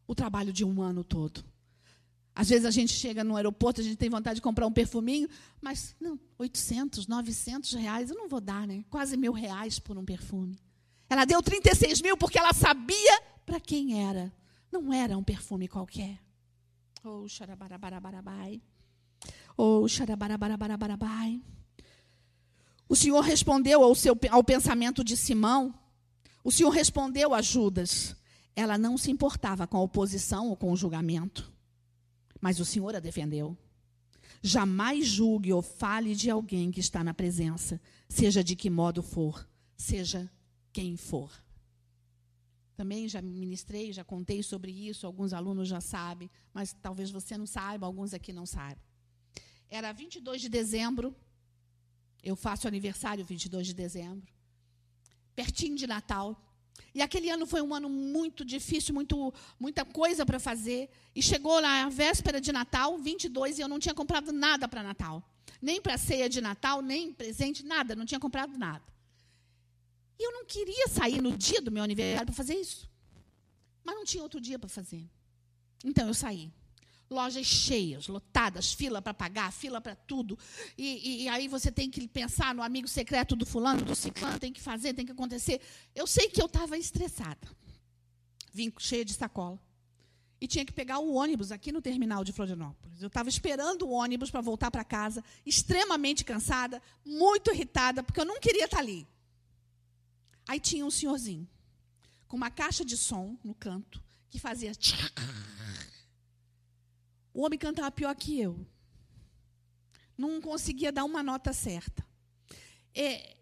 [0.07, 1.43] O trabalho de um ano todo.
[2.35, 5.27] Às vezes a gente chega no aeroporto, a gente tem vontade de comprar um perfuminho,
[5.59, 8.85] mas não, 800, 900 reais eu não vou dar, né?
[8.91, 10.59] Quase mil reais por um perfume.
[11.09, 14.33] Ela deu 36 mil porque ela sabia para quem era.
[14.71, 16.19] Não era um perfume qualquer.
[17.05, 18.63] Oh, xarabarabarabai.
[19.57, 21.41] Oh, xarabarabarabai.
[22.89, 25.75] O Senhor respondeu ao, seu, ao pensamento de Simão.
[26.43, 28.17] O Senhor respondeu a Judas.
[28.57, 31.53] Ela não se importava com a oposição ou com o julgamento.
[32.41, 33.57] Mas o Senhor a defendeu.
[34.43, 39.49] Jamais julgue ou fale de alguém que está na presença, seja de que modo for,
[39.77, 40.31] seja
[40.75, 41.33] quem for.
[42.77, 47.47] Também já ministrei, já contei sobre isso, alguns alunos já sabem, mas talvez você não
[47.47, 48.83] saiba, alguns aqui não saibam.
[49.71, 51.15] Era 22 de dezembro,
[52.23, 54.27] eu faço aniversário 22 de dezembro,
[55.37, 56.41] pertinho de Natal.
[56.93, 60.91] E aquele ano foi um ano muito difícil, muito, muita coisa para fazer.
[61.15, 64.83] E chegou lá a véspera de Natal, 22, e eu não tinha comprado nada para
[64.83, 65.23] Natal.
[65.63, 68.94] Nem para ceia de Natal, nem presente, nada, não tinha comprado nada.
[70.19, 72.89] E eu não queria sair no dia do meu aniversário para fazer isso.
[73.83, 75.09] Mas não tinha outro dia para fazer.
[75.85, 76.51] Então eu saí.
[77.11, 80.39] Lojas cheias, lotadas, fila para pagar, fila para tudo.
[80.77, 84.39] E, e, e, aí você tem que pensar no amigo secreto do fulano, do ciclano,
[84.39, 85.61] tem que fazer, tem que acontecer.
[85.95, 87.47] Eu sei que eu estava estressada.
[88.53, 89.61] Vim cheia de sacola.
[90.41, 93.01] E tinha que pegar o ônibus aqui no terminal de Florianópolis.
[93.01, 98.25] Eu estava esperando o ônibus para voltar para casa, extremamente cansada, muito irritada, porque eu
[98.25, 99.07] não queria estar tá ali.
[100.47, 101.49] Aí tinha um senhorzinho
[102.29, 104.73] com uma caixa de som no canto que fazia.
[107.33, 108.65] O homem cantava pior que eu.
[110.17, 112.07] Não conseguia dar uma nota certa.
[112.95, 113.35] É,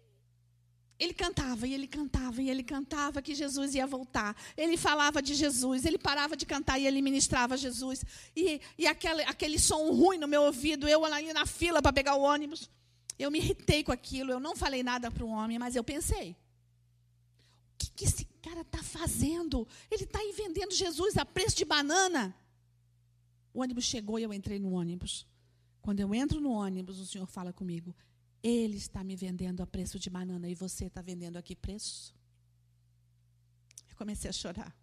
[0.99, 4.35] ele cantava e ele cantava e ele cantava que Jesus ia voltar.
[4.55, 8.03] Ele falava de Jesus, ele parava de cantar e ele ministrava Jesus.
[8.35, 12.15] E, e aquele, aquele som ruim no meu ouvido, eu ali na fila para pegar
[12.15, 12.69] o ônibus.
[13.19, 16.35] Eu me irritei com aquilo, eu não falei nada para o homem, mas eu pensei:
[17.91, 19.67] que, que esse cara está fazendo?
[19.89, 22.35] Ele está aí vendendo Jesus a preço de banana.
[23.53, 25.27] O ônibus chegou e eu entrei no ônibus.
[25.81, 27.95] Quando eu entro no ônibus, o Senhor fala comigo:
[28.41, 32.15] ele está me vendendo a preço de banana e você está vendendo aqui preço?
[33.89, 34.75] Eu comecei a chorar.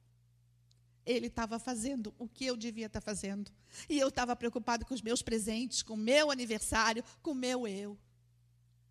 [1.05, 3.51] Ele estava fazendo o que eu devia estar fazendo.
[3.89, 7.67] E eu estava preocupado com os meus presentes, com o meu aniversário, com o meu
[7.67, 7.99] eu.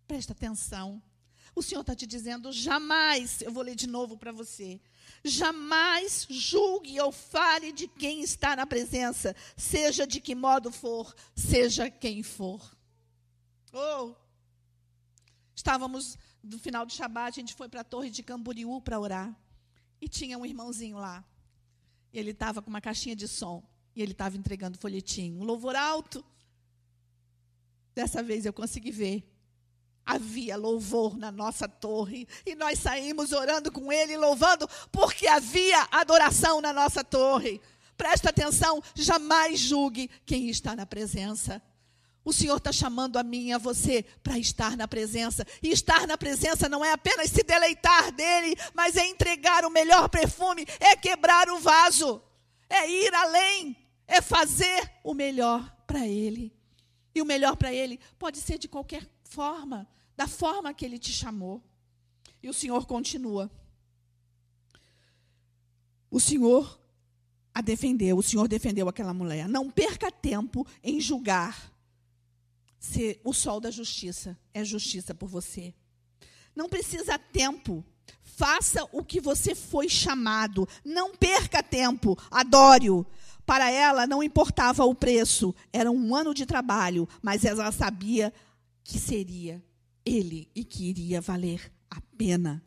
[0.06, 1.02] Presta atenção.
[1.54, 4.80] O Senhor está te dizendo: jamais, eu vou ler de novo para você.
[5.24, 11.90] Jamais julgue ou fale de quem está na presença, seja de que modo for, seja
[11.90, 12.60] quem for.
[13.72, 14.14] Oh,
[15.60, 19.38] Estávamos no final do Shabat, a gente foi para a torre de Camboriú para orar.
[20.00, 21.22] E tinha um irmãozinho lá.
[22.14, 23.62] Ele estava com uma caixinha de som.
[23.94, 25.36] E ele estava entregando folhetim.
[25.36, 26.24] Um louvor alto.
[27.94, 29.22] Dessa vez eu consegui ver.
[30.04, 32.26] Havia louvor na nossa torre.
[32.44, 37.60] E nós saímos orando com ele, louvando, porque havia adoração na nossa torre.
[37.96, 41.62] Presta atenção, jamais julgue quem está na presença.
[42.24, 45.46] O Senhor está chamando a mim e a você para estar na presença.
[45.62, 50.08] E estar na presença não é apenas se deleitar dele, mas é entregar o melhor
[50.08, 52.22] perfume, é quebrar o vaso,
[52.68, 56.52] é ir além, é fazer o melhor para ele.
[57.14, 61.12] E o melhor para ele pode ser de qualquer forma, da forma que ele te
[61.12, 61.62] chamou.
[62.42, 63.50] E o Senhor continua.
[66.10, 66.78] O Senhor
[67.54, 69.48] a defendeu, o Senhor defendeu aquela mulher.
[69.48, 71.72] Não perca tempo em julgar
[72.78, 75.72] se o sol da justiça é justiça por você.
[76.54, 77.84] Não precisa tempo.
[78.22, 80.68] Faça o que você foi chamado.
[80.84, 82.18] Não perca tempo.
[82.30, 83.06] Adore-o.
[83.46, 88.32] Para ela não importava o preço, era um ano de trabalho, mas ela sabia
[88.90, 89.62] que seria
[90.04, 92.60] ele e que iria valer a pena.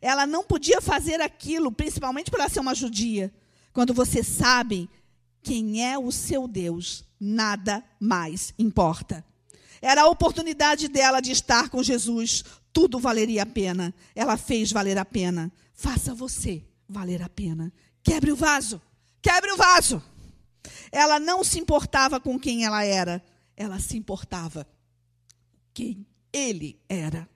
[0.00, 3.32] Ela não podia fazer aquilo, principalmente por ela ser uma judia.
[3.72, 4.90] Quando você sabe
[5.40, 9.24] quem é o seu Deus, nada mais importa.
[9.80, 12.44] Era a oportunidade dela de estar com Jesus.
[12.72, 13.94] Tudo valeria a pena.
[14.16, 15.52] Ela fez valer a pena.
[15.72, 17.72] Faça você valer a pena.
[18.02, 18.82] Quebre o vaso.
[19.20, 20.02] Quebre o vaso.
[20.90, 23.22] Ela não se importava com quem ela era.
[23.56, 24.66] Ela se importava
[25.74, 27.28] quem ele era.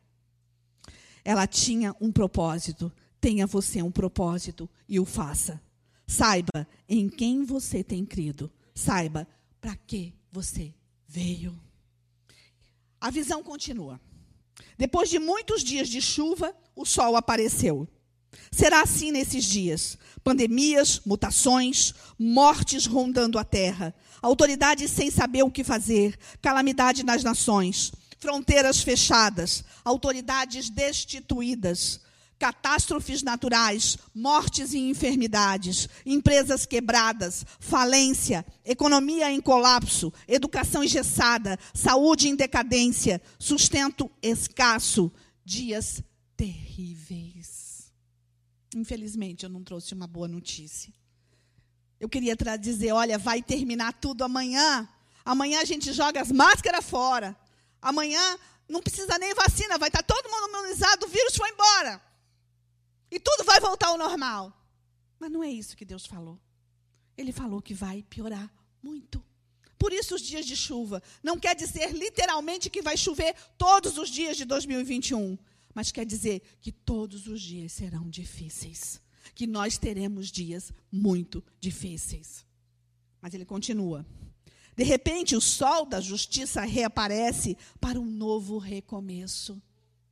[1.24, 2.92] Ela tinha um propósito.
[3.20, 5.60] Tenha você um propósito e o faça.
[6.06, 8.52] Saiba em quem você tem crido.
[8.74, 9.26] Saiba
[9.60, 10.72] para que você
[11.08, 11.58] veio.
[13.00, 14.00] A visão continua.
[14.78, 17.88] Depois de muitos dias de chuva, o sol apareceu.
[18.50, 25.64] Será assim nesses dias: pandemias, mutações, mortes rondando a terra, autoridades sem saber o que
[25.64, 27.92] fazer, calamidade nas nações,
[28.26, 32.00] fronteiras fechadas, autoridades destituídas,
[32.36, 42.34] catástrofes naturais, mortes e enfermidades, empresas quebradas, falência, economia em colapso, educação engessada, saúde em
[42.34, 45.08] decadência, sustento escasso,
[45.44, 46.02] dias
[46.36, 47.92] terríveis.
[48.74, 50.92] Infelizmente, eu não trouxe uma boa notícia.
[52.00, 54.88] Eu queria dizer, olha, vai terminar tudo amanhã.
[55.24, 57.36] Amanhã a gente joga as máscaras fora.
[57.86, 58.36] Amanhã
[58.68, 62.02] não precisa nem vacina, vai estar todo mundo imunizado, o vírus foi embora.
[63.08, 64.52] E tudo vai voltar ao normal.
[65.20, 66.36] Mas não é isso que Deus falou.
[67.16, 69.24] Ele falou que vai piorar muito.
[69.78, 74.10] Por isso, os dias de chuva não quer dizer literalmente que vai chover todos os
[74.10, 75.38] dias de 2021,
[75.72, 79.00] mas quer dizer que todos os dias serão difíceis.
[79.32, 82.44] Que nós teremos dias muito difíceis.
[83.20, 84.04] Mas ele continua.
[84.76, 89.60] De repente, o sol da justiça reaparece para um novo recomeço.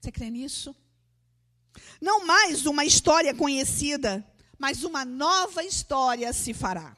[0.01, 0.75] Você crê nisso?
[2.01, 4.27] Não mais uma história conhecida,
[4.59, 6.97] mas uma nova história se fará.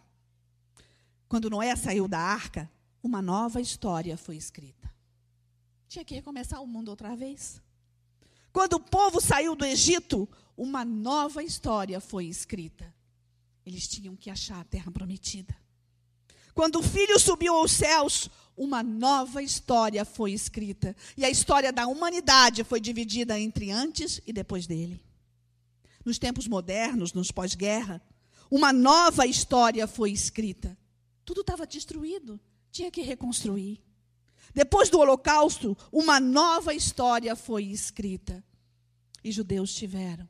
[1.28, 2.70] Quando Noé saiu da arca,
[3.02, 4.94] uma nova história foi escrita.
[5.88, 7.60] Tinha que recomeçar o mundo outra vez.
[8.52, 12.94] Quando o povo saiu do Egito, uma nova história foi escrita.
[13.64, 15.56] Eles tinham que achar a terra prometida.
[16.56, 20.96] Quando o filho subiu aos céus, uma nova história foi escrita.
[21.14, 24.98] E a história da humanidade foi dividida entre antes e depois dele.
[26.02, 28.00] nos tempos modernos, nos pós-guerra,
[28.50, 30.78] uma nova história foi escrita.
[31.26, 32.40] Tudo estava destruído,
[32.72, 33.82] tinha que reconstruir.
[34.54, 38.42] Depois do Holocausto, uma nova história foi escrita.
[39.22, 40.26] E judeus tiveram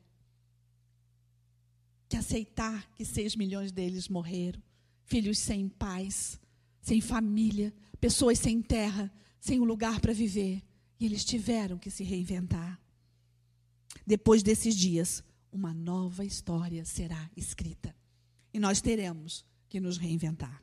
[2.09, 4.66] que aceitar que seis milhões deles morreram.
[5.07, 6.39] Filhos sem pais,
[6.81, 10.61] sem família, pessoas sem terra, sem um lugar para viver.
[10.99, 12.79] E eles tiveram que se reinventar.
[14.05, 17.95] Depois desses dias, uma nova história será escrita.
[18.53, 20.61] E nós teremos que nos reinventar.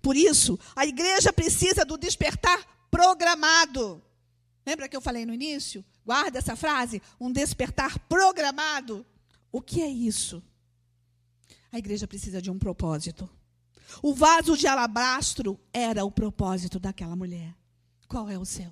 [0.00, 4.02] Por isso, a igreja precisa do despertar programado.
[4.64, 5.84] Lembra que eu falei no início?
[6.04, 9.04] Guarda essa frase, um despertar programado.
[9.52, 10.42] O que é isso?
[11.70, 13.28] A igreja precisa de um propósito.
[14.02, 17.54] O vaso de alabastro era o propósito daquela mulher.
[18.08, 18.70] Qual é o seu?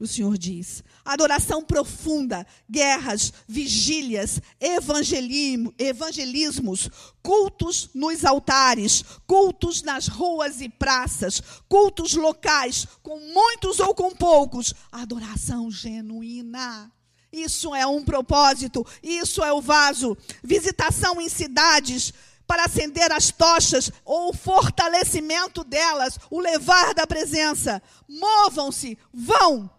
[0.00, 6.88] O Senhor diz: adoração profunda, guerras, vigílias, evangelismo, evangelismos,
[7.22, 14.72] cultos nos altares, cultos nas ruas e praças, cultos locais, com muitos ou com poucos,
[14.90, 16.90] adoração genuína.
[17.30, 20.16] Isso é um propósito, isso é o vaso.
[20.42, 22.12] Visitação em cidades
[22.50, 27.80] para acender as tochas ou o fortalecimento delas, o levar da presença.
[28.08, 29.70] Movam-se, vão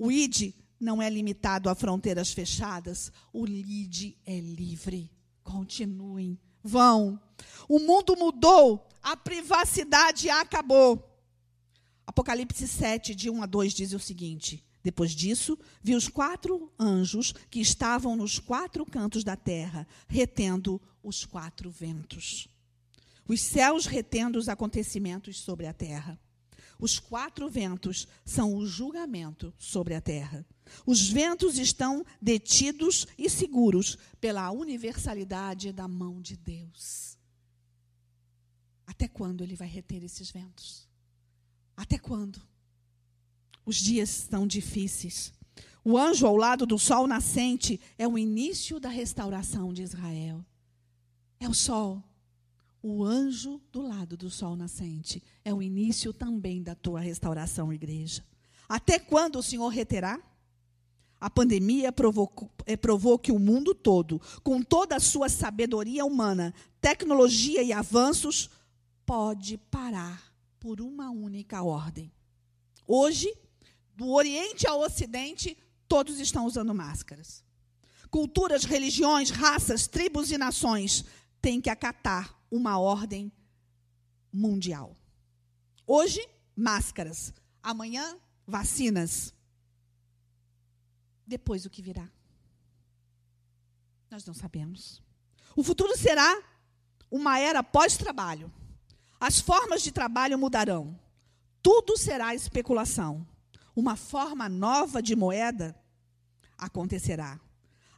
[0.00, 3.12] o ID não é limitado a fronteiras fechadas.
[3.34, 5.12] O ID é livre.
[5.44, 6.40] Continuem.
[6.62, 7.20] Vão.
[7.68, 8.88] O mundo mudou.
[9.02, 11.06] A privacidade acabou.
[12.06, 17.34] Apocalipse 7, de 1 a 2, diz o seguinte: Depois disso, vi os quatro anjos
[17.50, 22.48] que estavam nos quatro cantos da terra, retendo os quatro ventos.
[23.26, 26.18] Os céus retendo os acontecimentos sobre a terra.
[26.78, 30.46] Os quatro ventos são o julgamento sobre a terra.
[30.86, 37.18] Os ventos estão detidos e seguros pela universalidade da mão de Deus.
[38.86, 40.88] Até quando ele vai reter esses ventos?
[41.76, 42.40] Até quando?
[43.64, 45.32] Os dias são difíceis.
[45.84, 50.44] O anjo ao lado do sol nascente é o início da restauração de Israel.
[51.40, 52.04] É o sol
[52.82, 58.24] o anjo do lado do sol nascente é o início também da tua restauração, igreja.
[58.68, 60.18] Até quando o Senhor reterá?
[61.20, 66.54] A pandemia provocou, eh, provou que o mundo todo, com toda a sua sabedoria humana,
[66.80, 68.48] tecnologia e avanços,
[69.04, 72.10] pode parar por uma única ordem.
[72.86, 73.30] Hoje,
[73.94, 77.44] do Oriente ao Ocidente, todos estão usando máscaras.
[78.10, 81.04] Culturas, religiões, raças, tribos e nações
[81.40, 83.32] têm que acatar uma ordem
[84.32, 84.96] mundial.
[85.86, 86.20] Hoje,
[86.56, 87.32] máscaras.
[87.62, 89.34] Amanhã, vacinas.
[91.26, 92.08] Depois, o que virá?
[94.10, 95.02] Nós não sabemos.
[95.56, 96.42] O futuro será
[97.10, 98.52] uma era pós-trabalho.
[99.18, 100.98] As formas de trabalho mudarão.
[101.62, 103.26] Tudo será especulação.
[103.76, 105.76] Uma forma nova de moeda
[106.56, 107.38] acontecerá.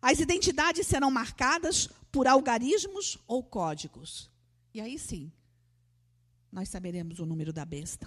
[0.01, 4.31] As identidades serão marcadas por algarismos ou códigos.
[4.75, 5.33] E aí sim,
[6.53, 8.07] nós saberemos o número da besta.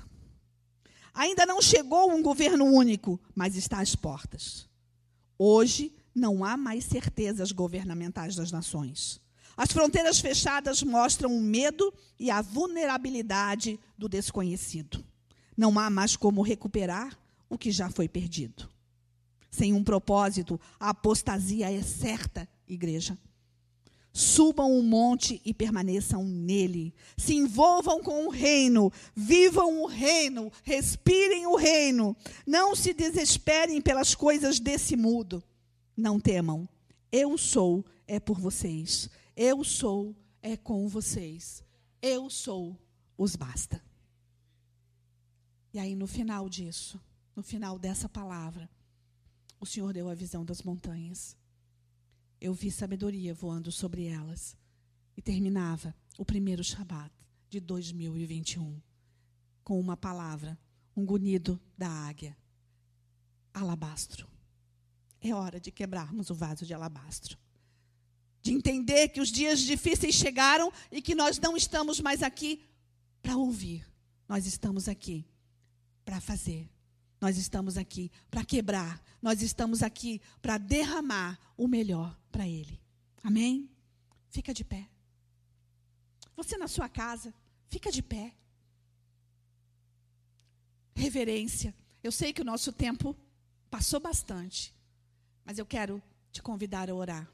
[1.13, 4.69] Ainda não chegou um governo único, mas está às portas.
[5.37, 9.19] Hoje não há mais certezas governamentais das nações.
[9.57, 15.03] As fronteiras fechadas mostram o medo e a vulnerabilidade do desconhecido.
[15.57, 17.17] Não há mais como recuperar
[17.49, 18.69] o que já foi perdido.
[19.49, 23.17] Sem um propósito, a apostasia é certa, igreja.
[24.17, 26.95] Subam o um monte e permaneçam nele.
[27.17, 32.15] Se envolvam com o reino, vivam o reino, respirem o reino.
[32.47, 35.43] Não se desesperem pelas coisas desse mundo.
[35.97, 36.65] Não temam.
[37.11, 39.09] Eu sou é por vocês.
[39.35, 41.61] Eu sou é com vocês.
[42.01, 42.79] Eu sou
[43.17, 43.83] os basta.
[45.73, 47.01] E aí no final disso,
[47.35, 48.69] no final dessa palavra,
[49.59, 51.35] o Senhor deu a visão das montanhas
[52.45, 54.55] eu vi sabedoria voando sobre elas.
[55.17, 57.11] E terminava o primeiro Shabat
[57.49, 58.79] de 2021
[59.63, 60.57] com uma palavra,
[60.95, 62.37] um gunido da águia.
[63.51, 64.27] Alabastro.
[65.19, 67.35] É hora de quebrarmos o vaso de alabastro.
[68.43, 72.63] De entender que os dias difíceis chegaram e que nós não estamos mais aqui
[73.23, 73.89] para ouvir.
[74.27, 75.25] Nós estamos aqui
[76.03, 76.69] para fazer.
[77.25, 79.03] Nós estamos aqui para quebrar.
[79.19, 82.79] Nós estamos aqui para derramar o melhor para Ele.
[83.23, 83.67] Amém?
[84.29, 84.87] Fica de pé.
[86.35, 87.33] Você na sua casa,
[87.67, 88.31] fica de pé.
[90.93, 91.73] Reverência.
[92.03, 93.15] Eu sei que o nosso tempo
[93.71, 94.71] passou bastante,
[95.43, 95.99] mas eu quero
[96.31, 97.27] te convidar a orar.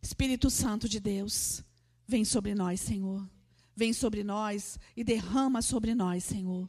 [0.00, 1.62] Espírito Santo de Deus,
[2.06, 3.28] vem sobre nós, Senhor.
[3.76, 6.66] Vem sobre nós e derrama sobre nós, Senhor,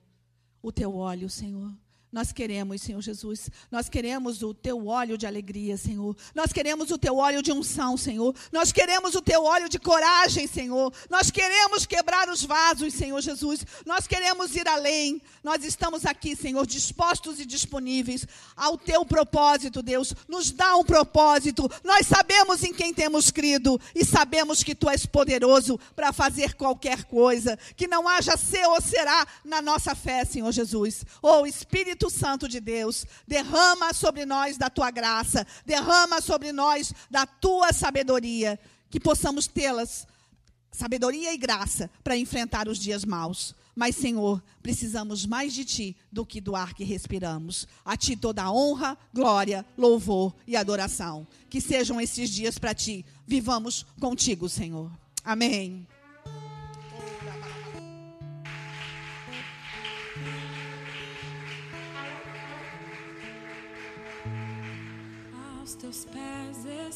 [0.62, 1.74] o teu óleo, Senhor.
[2.12, 6.18] Nós queremos, Senhor Jesus, nós queremos o teu óleo de alegria, Senhor.
[6.34, 8.34] Nós queremos o teu óleo de unção, Senhor.
[8.52, 10.92] Nós queremos o teu óleo de coragem, Senhor.
[11.08, 13.64] Nós queremos quebrar os vasos, Senhor Jesus.
[13.86, 15.22] Nós queremos ir além.
[15.44, 20.16] Nós estamos aqui, Senhor, dispostos e disponíveis ao teu propósito, Deus.
[20.28, 21.70] Nos dá um propósito.
[21.84, 27.04] Nós sabemos em quem temos crido e sabemos que tu és poderoso para fazer qualquer
[27.04, 27.56] coisa.
[27.76, 31.06] Que não haja ser ou será na nossa fé, Senhor Jesus.
[31.22, 36.94] Oh, Espírito Espírito Santo de Deus, derrama sobre nós da tua graça, derrama sobre nós
[37.12, 38.58] da tua sabedoria,
[38.90, 40.08] que possamos tê-las,
[40.72, 43.54] sabedoria e graça, para enfrentar os dias maus.
[43.76, 47.68] Mas, Senhor, precisamos mais de Ti do que do ar que respiramos.
[47.84, 51.28] A Ti toda a honra, glória, louvor e adoração.
[51.50, 53.06] Que sejam esses dias para Ti.
[53.28, 54.92] Vivamos contigo, Senhor.
[55.24, 55.86] Amém.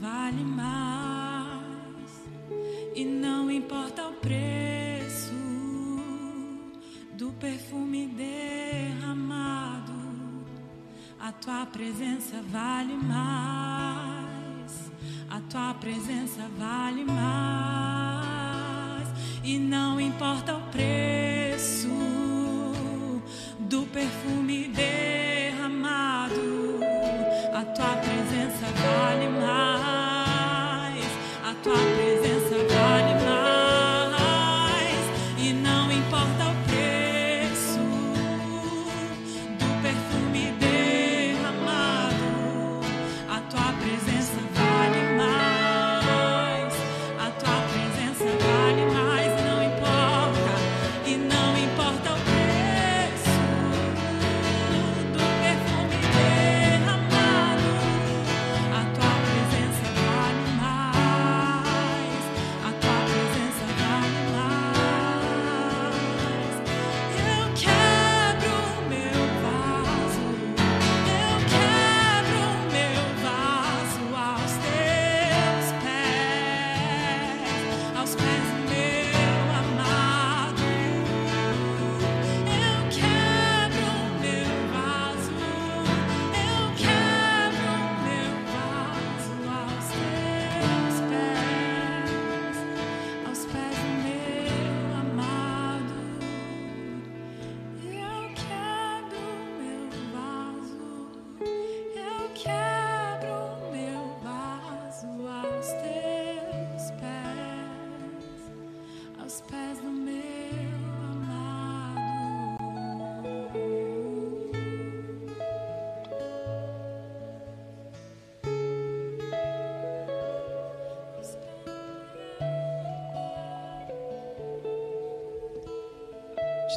[0.00, 1.62] vale mais.
[2.94, 5.34] E não importa o preço
[7.16, 9.92] do perfume derramado.
[11.20, 14.90] A tua presença vale mais.
[15.30, 18.32] A tua presença vale mais.
[19.44, 21.41] E não importa o preço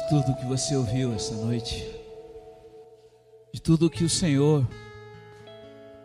[0.06, 1.84] de tudo que você ouviu essa noite,
[3.52, 4.64] de tudo que o Senhor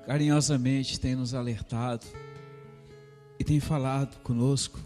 [0.08, 2.08] carinhosamente tem nos alertado
[3.38, 4.80] e tem falado conosco.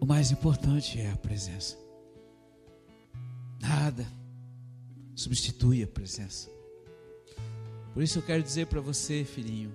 [0.00, 1.78] O mais importante é a presença.
[3.60, 4.04] Nada
[5.14, 6.50] substitui a presença.
[7.94, 9.72] Por isso eu quero dizer para você, filhinho,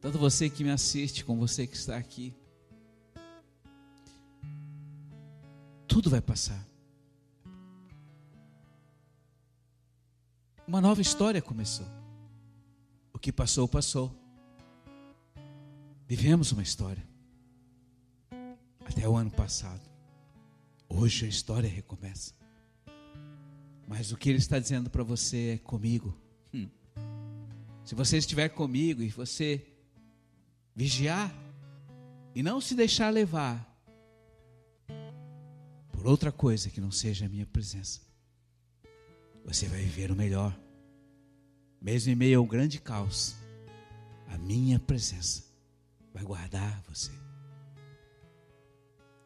[0.00, 2.34] tanto você que me assiste, como você que está aqui,
[5.98, 6.64] tudo vai passar.
[10.64, 11.86] Uma nova história começou.
[13.12, 14.14] O que passou, passou.
[16.06, 17.02] Vivemos uma história.
[18.86, 19.82] Até o ano passado.
[20.88, 22.32] Hoje a história recomeça.
[23.88, 26.16] Mas o que ele está dizendo para você é comigo.
[26.54, 26.68] Hum.
[27.84, 29.66] Se você estiver comigo e você
[30.76, 31.34] vigiar
[32.36, 33.68] e não se deixar levar
[35.98, 38.00] por outra coisa que não seja a minha presença,
[39.44, 40.56] você vai viver o melhor.
[41.82, 43.34] Mesmo em meio ao grande caos,
[44.28, 45.42] a minha presença
[46.14, 47.10] vai guardar você.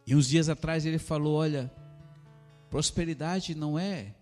[0.07, 1.71] E uns dias atrás ele falou: olha,
[2.71, 4.15] prosperidade não é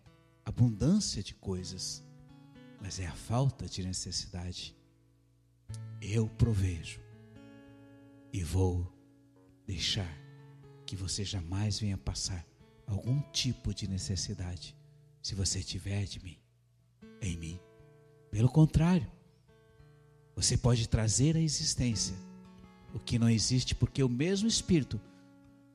[0.44, 2.02] abundância de coisas,
[2.80, 4.76] mas é a falta de necessidade.
[6.02, 7.00] Eu provejo
[8.32, 8.92] e vou
[9.64, 10.19] deixar
[10.90, 12.44] que você jamais venha passar
[12.84, 14.74] algum tipo de necessidade
[15.22, 16.36] se você tiver de mim,
[17.22, 17.60] em mim.
[18.28, 19.08] Pelo contrário,
[20.34, 22.16] você pode trazer à existência
[22.92, 25.00] o que não existe, porque o mesmo Espírito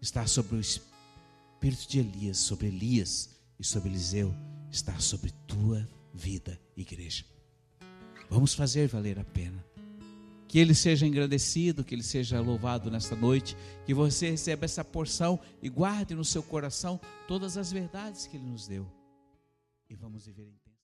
[0.01, 4.36] está sobre o Espírito de Elias, sobre Elias e sobre Eliseu,
[4.70, 7.24] está sobre tua vida, igreja.
[8.30, 9.63] Vamos fazer valer a pena.
[10.47, 15.39] Que ele seja engrandecido, que ele seja louvado nesta noite, que você receba essa porção
[15.61, 18.85] e guarde no seu coração todas as verdades que ele nos deu.
[19.89, 20.64] E vamos viver em